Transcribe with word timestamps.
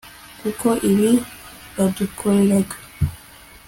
kuko 0.41 0.67
ibibi 0.89 1.11
badukoreraga 1.75 2.75